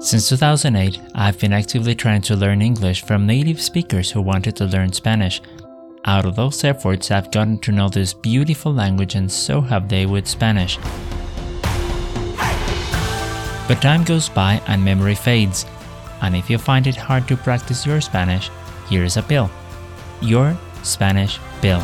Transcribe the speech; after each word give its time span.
Since 0.00 0.28
2008, 0.28 1.00
I've 1.16 1.40
been 1.40 1.52
actively 1.52 1.92
trying 1.92 2.22
to 2.22 2.36
learn 2.36 2.62
English 2.62 3.02
from 3.02 3.26
native 3.26 3.60
speakers 3.60 4.12
who 4.12 4.22
wanted 4.22 4.54
to 4.56 4.64
learn 4.64 4.92
Spanish. 4.92 5.42
Out 6.04 6.24
of 6.24 6.36
those 6.36 6.62
efforts, 6.62 7.10
I've 7.10 7.32
gotten 7.32 7.58
to 7.58 7.72
know 7.72 7.88
this 7.88 8.14
beautiful 8.14 8.72
language, 8.72 9.16
and 9.16 9.30
so 9.30 9.60
have 9.60 9.88
they 9.88 10.06
with 10.06 10.28
Spanish. 10.28 10.78
But 13.66 13.82
time 13.82 14.04
goes 14.04 14.28
by 14.28 14.62
and 14.68 14.84
memory 14.84 15.16
fades. 15.16 15.66
And 16.22 16.36
if 16.36 16.48
you 16.48 16.58
find 16.58 16.86
it 16.86 16.94
hard 16.94 17.26
to 17.26 17.36
practice 17.36 17.84
your 17.84 18.00
Spanish, 18.00 18.50
here's 18.88 19.16
a 19.16 19.22
pill 19.22 19.50
Your 20.22 20.56
Spanish 20.84 21.40
Pill. 21.60 21.82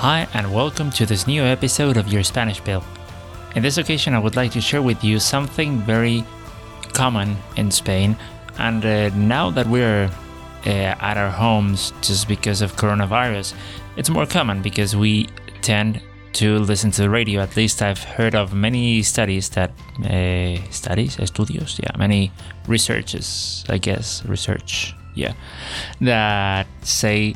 Hi, 0.00 0.28
and 0.34 0.52
welcome 0.52 0.90
to 0.90 1.06
this 1.06 1.26
new 1.26 1.42
episode 1.42 1.96
of 1.96 2.06
Your 2.12 2.22
Spanish 2.22 2.62
Pill. 2.62 2.84
In 3.54 3.62
this 3.62 3.78
occasion, 3.78 4.12
I 4.12 4.18
would 4.18 4.36
like 4.36 4.52
to 4.52 4.60
share 4.60 4.82
with 4.82 5.02
you 5.02 5.18
something 5.18 5.78
very 5.78 6.22
common 6.92 7.34
in 7.56 7.70
Spain. 7.70 8.14
And 8.58 8.84
uh, 8.84 9.08
now 9.16 9.48
that 9.52 9.66
we're 9.66 10.10
uh, 10.66 10.68
at 10.68 11.16
our 11.16 11.30
homes 11.30 11.94
just 12.02 12.28
because 12.28 12.60
of 12.60 12.76
coronavirus, 12.76 13.54
it's 13.96 14.10
more 14.10 14.26
common 14.26 14.60
because 14.60 14.94
we 14.94 15.30
tend 15.62 16.02
to 16.34 16.58
listen 16.58 16.90
to 16.90 17.00
the 17.00 17.10
radio. 17.10 17.40
At 17.40 17.56
least 17.56 17.80
I've 17.80 18.04
heard 18.04 18.34
of 18.34 18.52
many 18.52 19.02
studies 19.02 19.48
that 19.50 19.70
uh, 20.04 20.60
studies, 20.70 21.16
estudios, 21.16 21.82
yeah, 21.82 21.96
many 21.96 22.30
researches, 22.68 23.64
I 23.70 23.78
guess, 23.78 24.22
research, 24.26 24.94
yeah, 25.14 25.32
that 26.02 26.66
say 26.82 27.34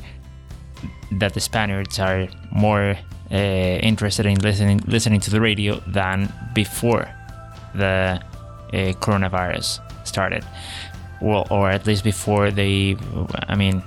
that 1.12 1.34
the 1.34 1.40
Spaniards 1.40 1.98
are 1.98 2.28
more 2.50 2.96
uh, 3.30 3.34
interested 3.34 4.26
in 4.26 4.38
listening 4.38 4.80
listening 4.86 5.20
to 5.20 5.30
the 5.30 5.40
radio 5.40 5.80
than 5.86 6.32
before 6.54 7.08
the 7.74 8.20
uh, 8.72 8.76
coronavirus 9.00 9.80
started, 10.04 10.44
well, 11.20 11.46
or 11.50 11.70
at 11.70 11.86
least 11.86 12.04
before 12.04 12.50
they. 12.50 12.96
I 13.48 13.54
mean, 13.54 13.82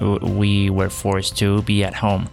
we 0.00 0.70
were 0.70 0.90
forced 0.90 1.36
to 1.38 1.62
be 1.62 1.84
at 1.84 1.94
home. 1.94 2.28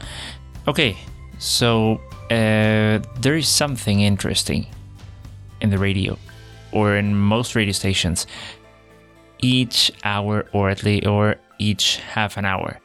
Okay, 0.67 0.97
so 1.39 2.01
uh, 2.31 2.99
there 3.21 3.35
is 3.35 3.47
something 3.47 4.01
interesting 4.01 4.67
in 5.61 5.69
the 5.69 5.77
radio, 5.77 6.17
or 6.71 6.95
in 6.95 7.15
most 7.15 7.55
radio 7.55 7.73
stations. 7.73 8.27
Each 9.39 9.91
hour, 10.03 10.45
or 10.53 10.69
at 10.69 10.83
least, 10.83 11.05
or 11.05 11.35
each 11.59 11.97
half 11.97 12.37
an 12.37 12.45
hour, 12.45 12.79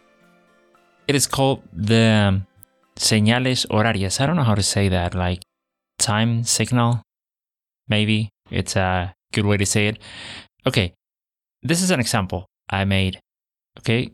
it 1.10 1.16
is 1.16 1.26
called 1.26 1.60
the 1.72 2.40
señales 2.96 3.66
horarias. 3.68 4.20
I 4.20 4.26
don't 4.26 4.36
know 4.36 4.44
how 4.44 4.54
to 4.54 4.62
say 4.62 4.88
that, 4.88 5.12
like 5.12 5.42
time 5.98 6.44
signal, 6.44 7.02
maybe. 7.88 8.30
It's 8.48 8.76
a 8.76 9.12
good 9.32 9.44
way 9.44 9.56
to 9.56 9.66
say 9.66 9.88
it. 9.88 9.98
Okay, 10.68 10.94
this 11.64 11.82
is 11.82 11.90
an 11.90 11.98
example 11.98 12.46
I 12.70 12.84
made. 12.84 13.18
Okay. 13.78 14.12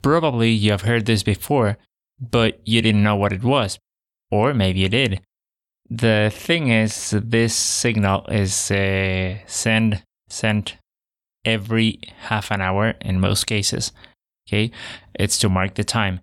Probably 0.00 0.50
you 0.50 0.70
have 0.70 0.82
heard 0.82 1.06
this 1.06 1.24
before, 1.24 1.76
but 2.20 2.60
you 2.64 2.80
didn't 2.82 3.02
know 3.02 3.16
what 3.16 3.32
it 3.32 3.42
was. 3.42 3.78
Or 4.30 4.54
maybe 4.54 4.80
you 4.80 4.88
did. 4.88 5.20
The 5.90 6.30
thing 6.32 6.68
is, 6.68 7.10
this 7.10 7.54
signal 7.54 8.26
is 8.26 8.70
uh, 8.70 9.38
send, 9.46 10.04
sent 10.28 10.76
every 11.44 12.00
half 12.28 12.50
an 12.50 12.60
hour 12.60 12.94
in 13.00 13.20
most 13.20 13.46
cases. 13.46 13.92
Okay, 14.48 14.70
it's 15.14 15.38
to 15.38 15.48
mark 15.48 15.74
the 15.74 15.84
time. 15.84 16.20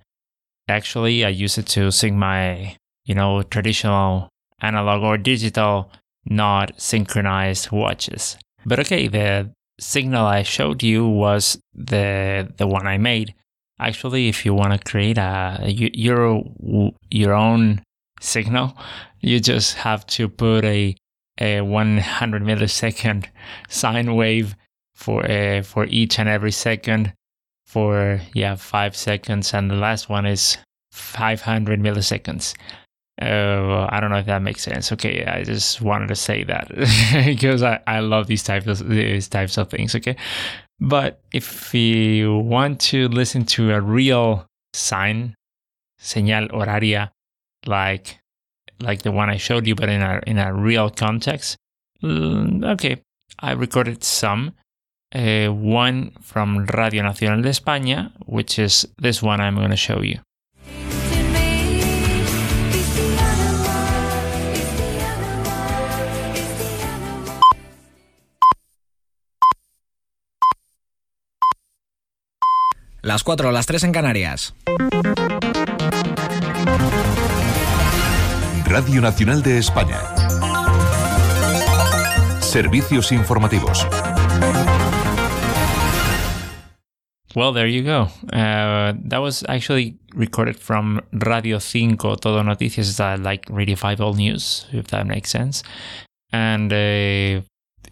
Actually, 0.67 1.23
I 1.23 1.29
use 1.29 1.57
it 1.57 1.67
to 1.67 1.91
sync 1.91 2.15
my, 2.15 2.75
you 3.05 3.15
know, 3.15 3.41
traditional 3.43 4.29
analog 4.59 5.03
or 5.03 5.17
digital, 5.17 5.91
not 6.25 6.79
synchronized 6.79 7.71
watches. 7.71 8.37
But 8.65 8.79
okay, 8.81 9.07
the 9.07 9.51
signal 9.79 10.25
I 10.25 10.43
showed 10.43 10.83
you 10.83 11.07
was 11.07 11.59
the 11.73 12.51
the 12.57 12.67
one 12.67 12.87
I 12.87 12.97
made. 12.97 13.33
Actually, 13.79 14.27
if 14.27 14.45
you 14.45 14.53
want 14.53 14.73
to 14.73 14.91
create 14.91 15.17
a 15.17 15.59
your 15.67 16.43
your 17.09 17.33
own 17.33 17.83
signal, 18.19 18.77
you 19.21 19.39
just 19.39 19.75
have 19.75 20.05
to 20.07 20.27
put 20.27 20.65
a 20.65 20.95
a 21.39 21.61
100 21.61 22.41
millisecond 22.41 23.27
sine 23.69 24.15
wave 24.15 24.55
for 24.97 25.29
uh, 25.29 25.61
for 25.61 25.85
each 25.85 26.19
and 26.19 26.27
every 26.27 26.51
second 26.51 27.13
for 27.65 28.19
yeah 28.33 28.55
five 28.55 28.95
seconds 28.95 29.53
and 29.53 29.69
the 29.69 29.75
last 29.75 30.09
one 30.09 30.25
is 30.25 30.57
500 30.91 31.79
milliseconds 31.79 32.55
uh, 33.19 33.87
I 33.89 33.99
don't 33.99 34.11
know 34.11 34.17
if 34.17 34.27
that 34.27 34.43
makes 34.43 34.61
sense. 34.61 34.91
Okay, 34.91 35.25
I 35.25 35.43
just 35.43 35.81
wanted 35.81 36.07
to 36.09 36.15
say 36.15 36.43
that 36.43 36.67
because 37.25 37.63
I, 37.63 37.79
I 37.87 37.99
love 38.01 38.27
these 38.27 38.43
types 38.43 38.67
of 38.67 38.87
these 38.87 39.27
types 39.27 39.57
of 39.57 39.71
things. 39.71 39.95
Okay, 39.95 40.15
but 40.79 41.19
if 41.33 41.73
you 41.73 42.37
want 42.37 42.79
to 42.91 43.07
listen 43.07 43.43
to 43.45 43.71
a 43.71 43.81
real 43.81 44.45
sign, 44.73 45.33
señal 45.99 46.51
horaria, 46.51 47.09
like 47.65 48.19
like 48.79 49.01
the 49.01 49.11
one 49.11 49.31
I 49.31 49.37
showed 49.37 49.65
you, 49.65 49.73
but 49.73 49.89
in 49.89 50.03
a 50.03 50.21
in 50.27 50.37
a 50.37 50.53
real 50.53 50.91
context, 50.91 51.57
mm, 52.03 52.63
okay, 52.73 53.01
I 53.39 53.53
recorded 53.53 54.03
some 54.03 54.53
uh, 55.13 55.47
one 55.49 56.11
from 56.21 56.65
Radio 56.65 57.03
Nacional 57.03 57.41
de 57.41 57.49
España, 57.49 58.11
which 58.25 58.59
is 58.59 58.87
this 58.97 59.21
one 59.21 59.41
I'm 59.41 59.55
going 59.55 59.71
to 59.71 59.77
show 59.77 60.01
you. 60.01 60.19
Las 73.03 73.23
4, 73.23 73.53
las 73.53 73.65
3 73.67 73.85
en 73.85 73.91
Canarias. 73.93 74.53
Radio 78.65 78.99
Nacional 78.99 79.41
de 79.43 79.59
España. 79.59 80.01
Servicios 82.41 83.13
informativos. 83.13 83.87
Well, 87.37 87.51
there 87.51 87.67
you 87.67 87.83
go. 87.83 88.07
Uh, 88.33 88.93
that 89.05 89.19
was 89.19 89.43
actually 89.47 89.99
recorded 90.15 90.57
from 90.57 91.01
Radio 91.13 91.59
Cinco 91.59 92.15
Todo 92.15 92.41
Noticias, 92.41 92.99
uh, 92.99 93.21
like 93.21 93.45
Radio 93.51 93.75
5 93.75 94.01
All 94.01 94.15
News, 94.15 94.65
if 94.71 94.87
that 94.87 95.05
makes 95.05 95.29
sense. 95.29 95.61
And 96.33 96.73
uh, 96.73 97.41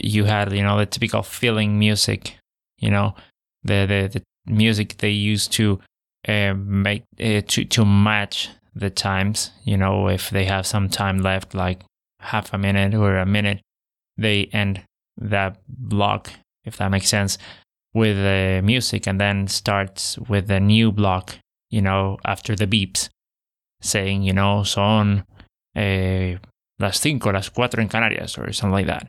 you 0.02 0.24
had, 0.24 0.52
you 0.52 0.64
know, 0.64 0.80
the 0.80 0.88
typical 0.88 1.22
filling 1.22 1.78
music, 1.78 2.40
you 2.80 2.90
know, 2.90 3.14
the, 3.64 3.86
the, 3.86 4.20
the 4.20 4.52
music 4.52 4.98
they 4.98 5.12
use 5.12 5.48
to 5.50 5.80
uh, 6.28 6.56
make, 6.56 7.04
uh, 7.20 7.42
to, 7.46 7.66
to 7.66 7.86
match 7.86 8.50
the 8.74 8.90
times, 8.90 9.52
you 9.64 9.78
know, 9.78 10.08
if 10.08 10.32
they 10.32 10.46
have 10.46 10.66
some 10.66 10.90
time 10.90 11.20
left, 11.20 11.54
like 11.54 11.84
half 12.20 12.52
a 12.52 12.58
minute 12.58 12.96
or 12.96 13.18
a 13.18 13.28
minute, 13.28 13.62
they 14.18 14.46
end 14.46 14.82
that 15.18 15.60
block, 15.68 16.32
if 16.66 16.78
that 16.78 16.90
makes 16.90 17.10
sense 17.10 17.38
with 17.96 18.18
the 18.18 18.62
music 18.64 19.08
and 19.08 19.20
then 19.20 19.48
starts 19.48 20.20
with 20.30 20.52
a 20.52 20.60
new 20.60 20.92
block, 20.92 21.38
you 21.72 21.82
know, 21.82 22.18
after 22.26 22.56
the 22.56 22.68
beeps, 22.68 23.10
saying, 23.82 24.22
you 24.22 24.34
know, 24.34 24.64
son 24.64 25.24
eh, 25.76 26.38
las 26.78 27.00
cinco, 27.00 27.32
las 27.32 27.50
cuatro 27.50 27.82
en 27.82 27.88
Canarias, 27.88 28.38
or 28.38 28.52
something 28.52 28.74
like 28.74 28.88
that, 28.88 29.08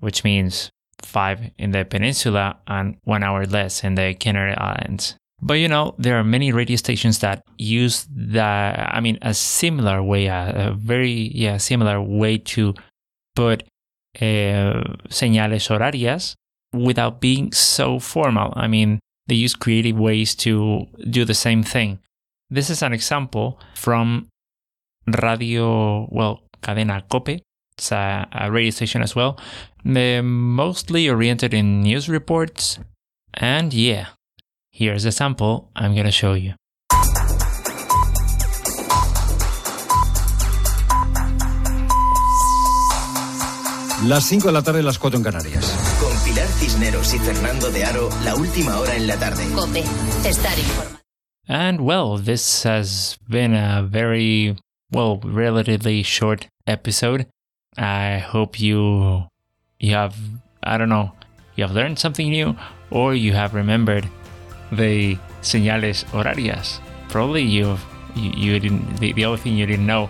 which 0.00 0.24
means 0.24 0.70
five 1.02 1.50
in 1.58 1.72
the 1.72 1.84
peninsula 1.84 2.56
and 2.66 2.96
one 3.04 3.22
hour 3.22 3.44
less 3.44 3.84
in 3.84 3.94
the 3.94 4.14
Canary 4.14 4.54
Islands. 4.56 5.14
But 5.42 5.54
you 5.54 5.68
know, 5.68 5.94
there 5.98 6.18
are 6.18 6.24
many 6.24 6.50
radio 6.50 6.76
stations 6.76 7.18
that 7.18 7.42
use 7.58 8.08
that, 8.10 8.94
I 8.94 9.00
mean, 9.00 9.18
a 9.20 9.34
similar 9.34 10.02
way, 10.02 10.26
a, 10.26 10.70
a 10.70 10.72
very, 10.72 11.30
yeah, 11.34 11.58
similar 11.58 12.00
way 12.00 12.38
to 12.38 12.72
put 13.34 13.62
uh, 14.16 14.80
señales 15.10 15.68
horarias 15.68 16.34
without 16.76 17.20
being 17.20 17.52
so 17.52 17.98
formal. 17.98 18.52
I 18.56 18.66
mean, 18.68 19.00
they 19.26 19.34
use 19.34 19.54
creative 19.54 19.96
ways 19.98 20.34
to 20.36 20.86
do 21.10 21.24
the 21.24 21.34
same 21.34 21.62
thing. 21.62 21.98
This 22.50 22.70
is 22.70 22.82
an 22.82 22.92
example 22.92 23.58
from 23.74 24.28
Radio, 25.06 26.08
well, 26.10 26.42
Cadena 26.62 27.02
Cope. 27.08 27.40
It's 27.78 27.92
a, 27.92 28.26
a 28.32 28.50
radio 28.50 28.70
station 28.70 29.02
as 29.02 29.14
well. 29.14 29.38
They're 29.84 30.22
mostly 30.22 31.08
oriented 31.08 31.52
in 31.52 31.82
news 31.82 32.08
reports. 32.08 32.78
And 33.34 33.72
yeah, 33.74 34.08
here's 34.70 35.04
a 35.04 35.12
sample 35.12 35.70
I'm 35.76 35.94
gonna 35.94 36.10
show 36.10 36.34
you. 36.34 36.54
Las 44.06 44.22
5 44.28 44.46
de 44.46 44.52
la 44.52 44.62
tarde, 44.62 44.84
las 44.84 45.00
4 45.00 45.18
en 45.18 45.24
Canarias. 45.24 45.98
Con 46.00 46.16
Pilar 46.24 46.46
Cisneros 46.46 47.12
y 47.12 47.18
Fernando 47.18 47.72
de 47.72 47.84
Haro, 47.84 48.08
la 48.24 48.36
última 48.36 48.78
hora 48.78 48.94
en 48.94 49.08
la 49.08 49.18
tarde. 49.18 49.44
Cope, 49.52 49.80
estar 50.24 50.56
informado. 50.56 51.00
And 51.48 51.80
well, 51.80 52.16
this 52.16 52.64
has 52.64 53.18
been 53.28 53.52
a 53.52 53.82
very, 53.82 54.56
well, 54.92 55.18
relatively 55.24 56.04
short 56.04 56.46
episode. 56.68 57.26
I 57.76 58.18
hope 58.20 58.60
you 58.60 59.26
you 59.80 59.96
have 59.96 60.14
I 60.62 60.78
don't 60.78 60.88
know, 60.88 61.12
you 61.56 61.66
have 61.66 61.74
learned 61.74 61.98
something 61.98 62.30
new 62.30 62.54
or 62.90 63.12
you 63.12 63.32
have 63.32 63.54
remembered 63.54 64.08
the 64.70 65.18
señales 65.42 66.04
horarias. 66.12 66.80
Probably 67.08 67.42
you've 67.42 67.84
you, 68.14 68.30
you 68.36 68.60
didn't 68.60 69.00
the, 69.00 69.12
the 69.14 69.24
only 69.24 69.38
thing 69.38 69.56
you 69.56 69.66
didn't 69.66 69.86
know 69.86 70.08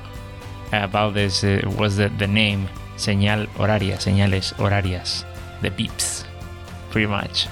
about 0.73 1.15
this 1.15 1.43
uh, 1.43 1.63
was 1.79 1.97
the, 1.97 2.11
the 2.19 2.27
name 2.27 2.69
señal 2.97 3.49
horaria, 3.59 3.99
señales 3.99 4.53
horarias, 4.59 5.25
the 5.63 5.71
beeps, 5.71 6.25
pretty 6.91 7.07
much. 7.07 7.49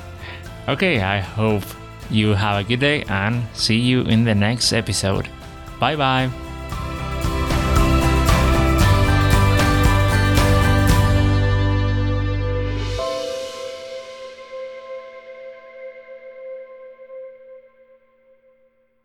Okay, 0.69 1.01
I 1.01 1.21
hope 1.21 1.65
you 2.11 2.35
have 2.35 2.59
a 2.59 2.65
good 2.65 2.81
day 2.81 3.05
and 3.09 3.43
see 3.55 3.79
you 3.79 4.03
in 4.03 4.25
the 4.25 4.35
next 4.35 4.73
episode. 4.73 5.29
Bye 5.79 5.97
bye. 5.97 6.44